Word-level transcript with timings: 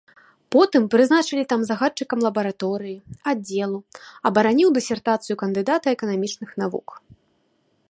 Потым 0.53 0.83
прызначылі 0.93 1.43
там 1.51 1.61
загадчыкам 1.69 2.19
лабараторыі, 2.27 2.97
аддзелу, 3.33 3.79
абараніў 4.31 4.69
дысертацыю 4.81 5.35
кандыдата 5.45 5.87
эканамічных 5.95 6.49
навук. 6.65 6.87